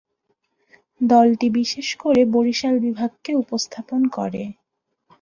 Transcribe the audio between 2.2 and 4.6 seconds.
বরিশাল বিভাগকে উপস্থাপন করে।